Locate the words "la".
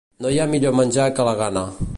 1.31-1.39